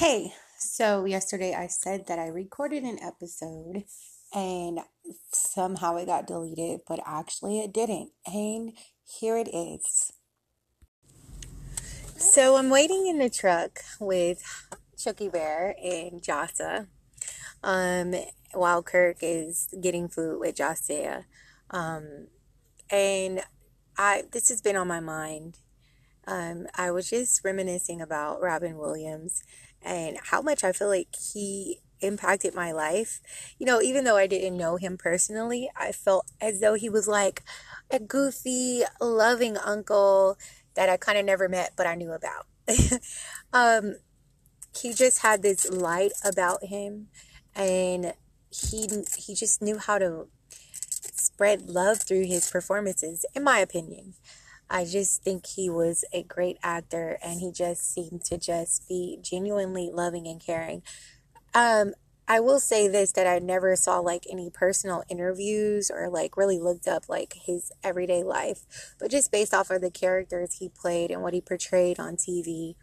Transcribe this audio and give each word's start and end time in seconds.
Hey, 0.00 0.32
so 0.56 1.04
yesterday 1.04 1.52
I 1.52 1.66
said 1.66 2.06
that 2.06 2.18
I 2.18 2.28
recorded 2.28 2.84
an 2.84 2.98
episode 3.02 3.84
and 4.34 4.80
somehow 5.30 5.96
it 5.96 6.06
got 6.06 6.26
deleted, 6.26 6.80
but 6.88 7.00
actually 7.04 7.60
it 7.60 7.70
didn't. 7.74 8.10
And 8.26 8.72
here 9.04 9.36
it 9.36 9.48
is. 9.48 10.10
So 12.16 12.56
I'm 12.56 12.70
waiting 12.70 13.08
in 13.08 13.18
the 13.18 13.28
truck 13.28 13.80
with 14.00 14.42
Chucky 14.96 15.28
Bear 15.28 15.76
and 15.78 16.22
Jasa 16.22 16.86
um, 17.62 18.14
while 18.54 18.82
Kirk 18.82 19.18
is 19.20 19.68
getting 19.82 20.08
food 20.08 20.40
with 20.40 20.56
Josiah. 20.56 21.24
Um, 21.68 22.28
and 22.90 23.42
I 23.98 24.22
this 24.32 24.48
has 24.48 24.62
been 24.62 24.76
on 24.76 24.88
my 24.88 25.00
mind. 25.00 25.58
Um, 26.30 26.68
I 26.76 26.92
was 26.92 27.10
just 27.10 27.44
reminiscing 27.44 28.00
about 28.00 28.40
Robin 28.40 28.78
Williams 28.78 29.42
and 29.82 30.16
how 30.22 30.40
much 30.40 30.62
I 30.62 30.70
feel 30.70 30.86
like 30.86 31.08
he 31.32 31.80
impacted 32.00 32.54
my 32.54 32.70
life. 32.70 33.20
You 33.58 33.66
know, 33.66 33.82
even 33.82 34.04
though 34.04 34.16
I 34.16 34.28
didn't 34.28 34.56
know 34.56 34.76
him 34.76 34.96
personally, 34.96 35.68
I 35.76 35.90
felt 35.90 36.30
as 36.40 36.60
though 36.60 36.74
he 36.74 36.88
was 36.88 37.08
like 37.08 37.42
a 37.90 37.98
goofy, 37.98 38.82
loving 39.00 39.56
uncle 39.56 40.38
that 40.74 40.88
I 40.88 40.96
kind 40.96 41.18
of 41.18 41.24
never 41.24 41.48
met, 41.48 41.72
but 41.76 41.88
I 41.88 41.96
knew 41.96 42.12
about. 42.12 42.46
um, 43.52 43.96
he 44.72 44.92
just 44.94 45.22
had 45.22 45.42
this 45.42 45.68
light 45.68 46.12
about 46.24 46.64
him, 46.64 47.08
and 47.56 48.14
he 48.50 48.88
he 49.16 49.34
just 49.34 49.60
knew 49.60 49.78
how 49.78 49.98
to 49.98 50.28
spread 51.12 51.68
love 51.68 52.02
through 52.02 52.26
his 52.26 52.48
performances, 52.48 53.26
in 53.34 53.42
my 53.42 53.58
opinion. 53.58 54.14
I 54.70 54.84
just 54.84 55.22
think 55.22 55.46
he 55.46 55.68
was 55.68 56.04
a 56.12 56.22
great 56.22 56.58
actor 56.62 57.18
and 57.22 57.40
he 57.40 57.50
just 57.50 57.92
seemed 57.92 58.24
to 58.26 58.38
just 58.38 58.88
be 58.88 59.18
genuinely 59.20 59.90
loving 59.92 60.26
and 60.28 60.40
caring. 60.40 60.82
Um, 61.52 61.92
I 62.28 62.38
will 62.38 62.60
say 62.60 62.86
this 62.86 63.10
that 63.12 63.26
I 63.26 63.40
never 63.40 63.74
saw 63.74 63.98
like 63.98 64.24
any 64.30 64.50
personal 64.50 65.02
interviews 65.08 65.90
or 65.90 66.08
like 66.08 66.36
really 66.36 66.60
looked 66.60 66.86
up 66.86 67.08
like 67.08 67.34
his 67.44 67.72
everyday 67.82 68.22
life, 68.22 68.94
but 69.00 69.10
just 69.10 69.32
based 69.32 69.52
off 69.52 69.70
of 69.70 69.80
the 69.80 69.90
characters 69.90 70.58
he 70.58 70.68
played 70.68 71.10
and 71.10 71.22
what 71.22 71.34
he 71.34 71.40
portrayed 71.40 71.98
on 71.98 72.14
TV 72.14 72.76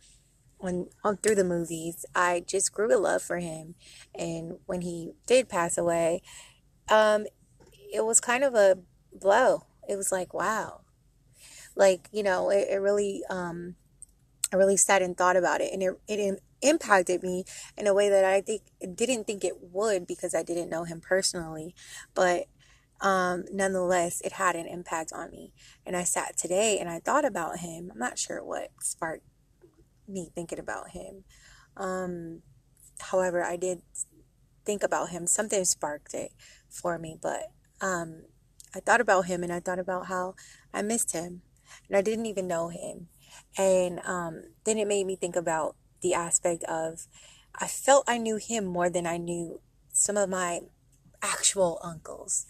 when 0.58 0.88
on 1.04 1.18
through 1.18 1.36
the 1.36 1.44
movies, 1.44 2.06
I 2.16 2.44
just 2.46 2.74
grew 2.74 2.94
a 2.94 3.00
love 3.00 3.22
for 3.22 3.38
him. 3.38 3.76
And 4.14 4.58
when 4.66 4.82
he 4.82 5.14
did 5.26 5.50
pass 5.50 5.78
away, 5.78 6.22
um, 6.90 7.26
it 7.94 8.04
was 8.04 8.20
kind 8.20 8.44
of 8.44 8.56
a 8.56 8.80
blow. 9.14 9.64
It 9.88 9.96
was 9.96 10.12
like, 10.12 10.34
wow, 10.34 10.82
like 11.78 12.10
you 12.12 12.24
know 12.24 12.50
it, 12.50 12.68
it 12.70 12.78
really 12.78 13.22
um 13.30 13.76
i 14.52 14.56
really 14.56 14.78
sat 14.78 15.02
and 15.02 15.16
thought 15.16 15.38
about 15.38 15.62
it 15.62 15.72
and 15.72 15.82
it, 15.82 15.94
it 16.08 16.42
impacted 16.62 17.22
me 17.24 17.44
in 17.78 17.88
a 17.88 17.94
way 17.94 18.10
that 18.10 18.26
i 18.26 18.42
think 18.42 18.64
didn't 18.96 19.26
think 19.26 19.44
it 19.46 19.54
would 19.62 20.08
because 20.08 20.34
i 20.34 20.44
didn't 20.44 20.70
know 20.70 20.84
him 20.84 21.00
personally 21.00 21.74
but 22.14 22.46
um 23.00 23.46
nonetheless 23.52 24.22
it 24.22 24.34
had 24.34 24.56
an 24.56 24.66
impact 24.66 25.14
on 25.14 25.30
me 25.30 25.54
and 25.86 25.96
i 25.96 26.04
sat 26.04 26.36
today 26.36 26.80
and 26.80 26.90
i 26.90 27.00
thought 27.00 27.24
about 27.24 27.60
him. 27.60 27.92
I'm 27.94 28.00
not 28.00 28.18
sure 28.18 28.44
what 28.44 28.72
sparked 28.82 29.24
me 30.08 30.32
thinking 30.34 30.58
about 30.58 30.90
him 30.90 31.24
um 31.78 32.42
however 33.00 33.44
i 33.44 33.56
did 33.56 33.84
think 34.68 34.84
about 34.84 35.10
him. 35.10 35.26
Something 35.26 35.64
sparked 35.64 36.14
it 36.14 36.34
for 36.70 37.00
me 37.00 37.18
but 37.20 37.52
um 37.80 38.24
I 38.76 38.82
thought 38.82 39.02
about 39.02 39.26
him 39.26 39.42
and 39.42 39.52
I 39.52 39.62
thought 39.62 39.80
about 39.80 40.08
how 40.08 40.36
I 40.74 40.82
missed 40.82 41.14
him 41.14 41.42
and 41.88 41.98
I 41.98 42.02
didn't 42.02 42.26
even 42.26 42.48
know 42.48 42.70
him. 42.70 43.08
And 43.58 44.00
um, 44.06 44.44
then 44.64 44.78
it 44.78 44.88
made 44.88 45.06
me 45.06 45.16
think 45.16 45.36
about 45.36 45.76
the 46.02 46.14
aspect 46.14 46.64
of 46.66 47.08
I 47.56 47.68
felt 47.68 48.06
I 48.08 48.18
knew 48.18 48.38
him 48.38 48.66
more 48.66 48.90
than 48.90 49.08
I 49.08 49.18
knew 49.18 49.62
some 49.92 50.18
of 50.18 50.30
my 50.30 50.62
actual 51.22 51.80
uncles 51.84 52.46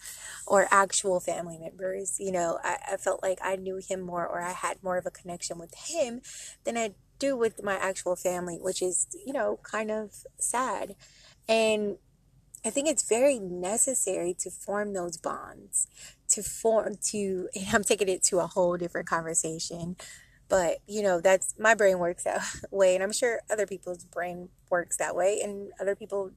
or 0.46 0.68
actual 0.70 1.20
family 1.20 1.58
members. 1.58 2.16
You 2.18 2.32
know, 2.32 2.58
I, 2.62 2.76
I 2.92 2.96
felt 2.96 3.22
like 3.22 3.38
I 3.42 3.56
knew 3.56 3.80
him 3.86 4.00
more 4.00 4.26
or 4.26 4.40
I 4.40 4.52
had 4.52 4.82
more 4.82 4.98
of 4.98 5.06
a 5.06 5.10
connection 5.10 5.58
with 5.58 5.74
him 5.74 6.20
than 6.64 6.76
I 6.76 6.94
do 7.18 7.36
with 7.36 7.62
my 7.62 7.74
actual 7.74 8.16
family, 8.16 8.58
which 8.60 8.82
is, 8.82 9.08
you 9.26 9.32
know, 9.32 9.58
kind 9.62 9.90
of 9.90 10.12
sad. 10.38 10.94
And 11.48 11.96
I 12.64 12.70
think 12.70 12.88
it's 12.88 13.08
very 13.08 13.38
necessary 13.38 14.34
to 14.40 14.50
form 14.50 14.92
those 14.92 15.16
bonds, 15.16 15.86
to 16.30 16.42
form, 16.42 16.96
to, 17.10 17.48
I'm 17.72 17.84
taking 17.84 18.08
it 18.08 18.22
to 18.24 18.38
a 18.38 18.46
whole 18.46 18.76
different 18.76 19.08
conversation. 19.08 19.96
But, 20.48 20.78
you 20.86 21.02
know, 21.02 21.20
that's 21.20 21.54
my 21.58 21.74
brain 21.74 21.98
works 21.98 22.24
that 22.24 22.42
way. 22.70 22.94
And 22.94 23.04
I'm 23.04 23.12
sure 23.12 23.40
other 23.50 23.66
people's 23.66 24.04
brain 24.04 24.48
works 24.70 24.96
that 24.96 25.14
way. 25.14 25.40
And 25.42 25.72
other 25.80 25.94
people, 25.94 26.30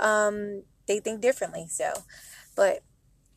um, 0.00 0.64
they 0.86 1.00
think 1.00 1.20
differently. 1.20 1.66
So, 1.68 1.92
but, 2.56 2.82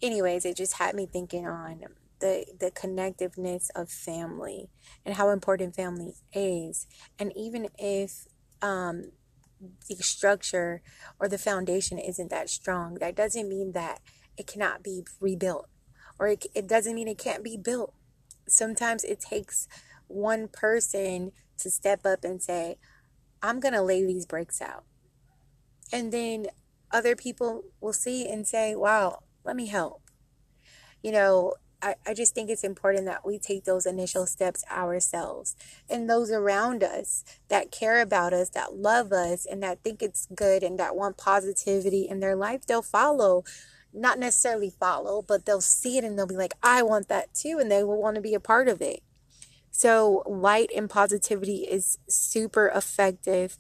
anyways, 0.02 0.46
it 0.46 0.58
just 0.58 0.78
had 0.78 0.96
me 0.96 1.06
thinking 1.06 1.48
on 1.48 1.82
the, 2.20 2.46
the 2.60 2.72
connectiveness 2.72 3.70
of 3.76 3.90
family 3.90 4.70
and 5.06 5.16
how 5.16 5.30
important 5.30 5.76
family 5.76 6.14
is. 6.34 6.88
And 7.20 7.32
even 7.36 7.68
if, 7.78 8.26
um, 8.62 9.12
the 9.88 9.96
structure 9.98 10.82
or 11.20 11.28
the 11.28 11.38
foundation 11.38 12.00
isn't 12.00 12.30
that 12.30 12.50
strong, 12.50 12.96
that 12.96 13.16
doesn't 13.16 13.48
mean 13.48 13.74
that 13.74 14.02
it 14.42 14.48
cannot 14.48 14.84
be 14.84 15.04
rebuilt 15.20 15.70
or 16.20 16.28
it, 16.28 16.46
it 16.54 16.68
doesn't 16.68 16.96
mean 16.96 17.08
it 17.08 17.18
can't 17.18 17.44
be 17.44 17.58
built. 17.58 17.94
Sometimes 18.48 19.04
it 19.04 19.20
takes 19.20 19.68
one 20.08 20.48
person 20.48 21.32
to 21.58 21.70
step 21.70 22.06
up 22.06 22.24
and 22.24 22.42
say, 22.42 22.78
I'm 23.42 23.60
going 23.60 23.74
to 23.74 23.82
lay 23.82 24.06
these 24.06 24.26
bricks 24.26 24.62
out. 24.62 24.84
And 25.92 26.12
then 26.12 26.48
other 26.92 27.16
people 27.16 27.64
will 27.80 27.94
see 27.94 28.28
and 28.28 28.48
say, 28.48 28.76
wow, 28.76 29.24
let 29.44 29.56
me 29.56 29.68
help. 29.68 30.02
You 31.02 31.12
know, 31.12 31.56
I, 31.82 31.96
I 32.06 32.14
just 32.14 32.36
think 32.36 32.50
it's 32.50 32.64
important 32.64 33.06
that 33.06 33.26
we 33.26 33.40
take 33.40 33.64
those 33.64 33.86
initial 33.88 34.28
steps 34.28 34.64
ourselves 34.70 35.56
and 35.90 36.08
those 36.08 36.30
around 36.30 36.84
us 36.84 37.24
that 37.50 37.72
care 37.72 38.00
about 38.00 38.34
us, 38.34 38.50
that 38.50 38.76
love 38.76 39.12
us, 39.12 39.46
and 39.46 39.64
that 39.64 39.84
think 39.84 40.04
it's 40.04 40.28
good 40.36 40.62
and 40.62 40.78
that 40.80 40.96
want 40.96 41.18
positivity 41.18 42.08
in 42.08 42.20
their 42.20 42.36
life, 42.36 42.66
they'll 42.66 42.84
follow. 42.84 43.44
Not 43.94 44.20
necessarily 44.20 44.70
follow, 44.70 45.22
but 45.22 45.46
they'll 45.46 45.62
see 45.62 45.98
it 45.98 46.04
and 46.04 46.18
they'll 46.18 46.28
be 46.28 46.36
like, 46.36 46.54
I 46.64 46.82
want 46.82 47.08
that 47.10 47.34
too, 47.34 47.58
and 47.60 47.72
they 47.72 47.84
will 47.84 48.02
want 48.02 48.16
to 48.16 48.22
be 48.22 48.34
a 48.34 48.40
part 48.40 48.68
of 48.68 48.82
it. 48.82 49.04
So, 49.72 50.24
light 50.28 50.70
and 50.76 50.90
positivity 50.90 51.66
is 51.70 51.98
super 52.08 52.68
effective, 52.68 53.58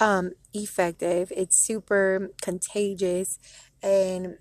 um, 0.00 0.32
effective. 0.52 1.32
It's 1.34 1.56
super 1.56 2.30
contagious, 2.42 3.38
and 3.82 4.36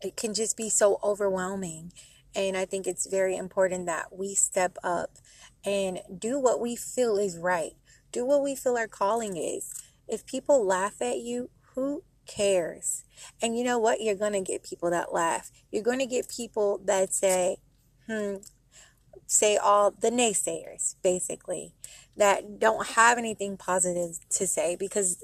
it 0.00 0.16
can 0.16 0.32
just 0.32 0.56
be 0.56 0.70
so 0.70 0.98
overwhelming. 1.02 1.92
And 2.36 2.56
I 2.56 2.66
think 2.66 2.86
it's 2.86 3.06
very 3.06 3.36
important 3.36 3.86
that 3.86 4.16
we 4.16 4.34
step 4.34 4.76
up 4.84 5.18
and 5.64 6.00
do 6.16 6.38
what 6.38 6.60
we 6.60 6.76
feel 6.76 7.16
is 7.16 7.38
right. 7.38 7.72
Do 8.12 8.24
what 8.24 8.42
we 8.42 8.54
feel 8.54 8.76
our 8.76 8.86
calling 8.86 9.36
is. 9.36 9.72
If 10.06 10.26
people 10.26 10.64
laugh 10.64 11.00
at 11.00 11.18
you, 11.18 11.50
who 11.74 12.04
cares? 12.36 13.04
And 13.40 13.56
you 13.56 13.64
know 13.64 13.78
what? 13.78 14.00
You're 14.00 14.14
going 14.14 14.32
to 14.32 14.40
get 14.40 14.62
people 14.62 14.90
that 14.90 15.12
laugh. 15.12 15.50
You're 15.70 15.82
going 15.82 15.98
to 15.98 16.06
get 16.06 16.28
people 16.28 16.80
that 16.84 17.14
say, 17.14 17.56
hmm, 18.06 18.36
say 19.26 19.56
all 19.56 19.90
the 19.90 20.10
naysayers, 20.10 20.96
basically, 21.02 21.74
that 22.16 22.58
don't 22.58 22.88
have 22.88 23.18
anything 23.18 23.56
positive 23.56 24.18
to 24.30 24.46
say 24.46 24.76
because 24.76 25.22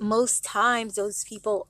most 0.00 0.44
times 0.44 0.94
those 0.94 1.24
people 1.24 1.68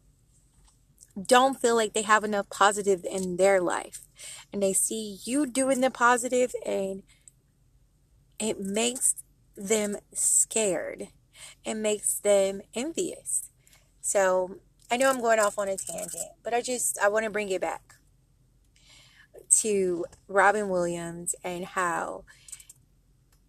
don't 1.26 1.60
feel 1.60 1.76
like 1.76 1.92
they 1.92 2.02
have 2.02 2.24
enough 2.24 2.48
positive 2.50 3.04
in 3.08 3.36
their 3.36 3.60
life 3.60 4.00
and 4.52 4.62
they 4.62 4.72
see 4.72 5.18
you 5.24 5.46
doing 5.46 5.80
the 5.80 5.90
positive 5.90 6.52
and 6.66 7.02
it 8.40 8.58
makes 8.58 9.14
them 9.56 9.96
scared 10.12 11.08
it 11.64 11.74
makes 11.74 12.14
them 12.14 12.60
envious 12.74 13.50
so 14.00 14.56
i 14.94 14.96
know 14.96 15.10
i'm 15.10 15.20
going 15.20 15.40
off 15.40 15.58
on 15.58 15.68
a 15.68 15.76
tangent 15.76 16.30
but 16.42 16.54
i 16.54 16.60
just 16.60 16.98
i 17.00 17.08
want 17.08 17.24
to 17.24 17.30
bring 17.30 17.48
it 17.48 17.60
back 17.60 17.96
to 19.50 20.04
robin 20.28 20.68
williams 20.68 21.34
and 21.42 21.64
how 21.64 22.24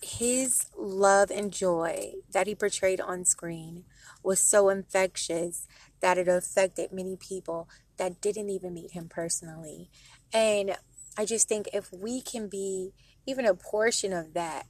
his 0.02 0.68
love 0.78 1.32
and 1.32 1.52
joy 1.52 2.14
that 2.32 2.48
he 2.48 2.54
portrayed 2.54 3.02
on 3.02 3.26
screen 3.26 3.86
was 4.22 4.40
so 4.40 4.70
infectious 4.70 5.68
that 6.00 6.18
it 6.18 6.28
affected 6.28 6.92
many 6.92 7.16
people 7.16 7.68
that 7.98 8.22
didn't 8.22 8.50
even 8.50 8.74
meet 8.74 8.92
him 8.92 9.08
personally. 9.08 9.90
And 10.34 10.76
I 11.18 11.26
just 11.26 11.48
think 11.48 11.70
if 11.74 11.92
we 11.92 12.22
can 12.22 12.48
be 12.48 12.92
even 13.26 13.46
a 13.46 13.56
portion 13.56 14.14
of 14.14 14.34
that, 14.34 14.68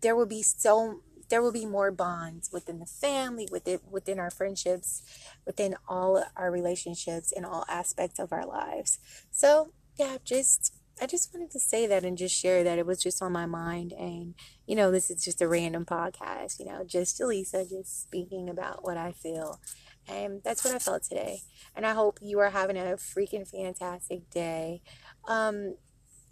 there 0.00 0.16
will 0.16 0.26
be 0.26 0.42
so 0.42 1.00
there 1.34 1.42
will 1.42 1.50
be 1.50 1.66
more 1.66 1.90
bonds 1.90 2.50
within 2.52 2.78
the 2.78 2.86
family, 2.86 3.48
within 3.50 3.80
within 3.90 4.20
our 4.20 4.30
friendships, 4.30 5.02
within 5.44 5.74
all 5.88 6.22
our 6.36 6.48
relationships 6.48 7.32
in 7.32 7.44
all 7.44 7.64
aspects 7.68 8.20
of 8.20 8.32
our 8.32 8.46
lives. 8.46 9.00
So 9.32 9.72
yeah, 9.98 10.18
just 10.24 10.74
I 11.02 11.06
just 11.06 11.34
wanted 11.34 11.50
to 11.50 11.58
say 11.58 11.88
that 11.88 12.04
and 12.04 12.16
just 12.16 12.40
share 12.40 12.62
that 12.62 12.78
it 12.78 12.86
was 12.86 13.02
just 13.02 13.20
on 13.20 13.32
my 13.32 13.46
mind. 13.46 13.92
And, 13.98 14.34
you 14.64 14.76
know, 14.76 14.92
this 14.92 15.10
is 15.10 15.24
just 15.24 15.42
a 15.42 15.48
random 15.48 15.84
podcast, 15.84 16.60
you 16.60 16.66
know, 16.66 16.84
just 16.84 17.20
Jaleesa 17.20 17.68
just 17.68 18.02
speaking 18.02 18.48
about 18.48 18.84
what 18.84 18.96
I 18.96 19.10
feel. 19.10 19.58
And 20.06 20.40
that's 20.44 20.64
what 20.64 20.72
I 20.72 20.78
felt 20.78 21.02
today. 21.02 21.40
And 21.74 21.84
I 21.84 21.94
hope 21.94 22.20
you 22.22 22.38
are 22.38 22.50
having 22.50 22.76
a 22.76 22.94
freaking 22.94 23.48
fantastic 23.48 24.30
day. 24.30 24.82
Um, 25.26 25.74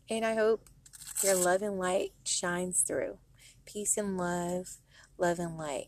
and 0.09 0.25
I 0.25 0.37
hope 0.37 0.69
your 1.25 1.35
love 1.35 1.63
and 1.63 1.77
light 1.77 2.13
shines 2.25 2.83
through. 2.83 3.19
Peace 3.67 3.97
and 3.97 4.17
love, 4.17 4.77
love 5.23 5.39
and 5.39 5.57
light. 5.57 5.87